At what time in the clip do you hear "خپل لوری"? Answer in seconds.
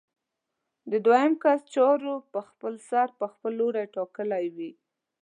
3.31-3.83